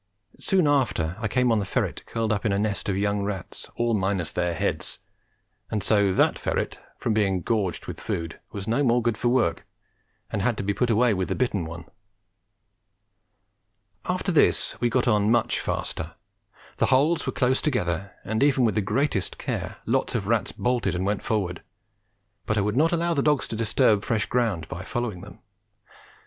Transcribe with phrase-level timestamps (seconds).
[0.39, 3.69] Soon after I came on the ferret curled up in a nest of young rats,
[3.75, 4.97] all minus their heads;
[5.69, 9.67] and so that ferret, from being gorged with food, was no more good for work,
[10.31, 11.85] and had to be put away with the bitten one.
[14.05, 16.15] After this we got on much faster;
[16.77, 20.95] the holes were close together, and even with the greatest care lots of rats bolted
[20.95, 21.61] and went forward,
[22.47, 25.41] but I would not allow the dogs to disturb fresh ground by following them.